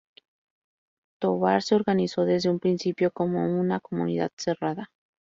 Tovar 1.19 1.61
se 1.61 1.75
organizó 1.75 2.25
desde 2.25 2.49
un 2.49 2.57
principio 2.59 3.11
como 3.11 3.45
una 3.61 3.79
comunidad 3.79 4.31
cerrada. 4.35 4.89